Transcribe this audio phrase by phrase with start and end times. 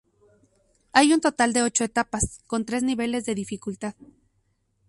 [0.93, 3.93] Hay un total de ocho etapas, con tres niveles de dificultad.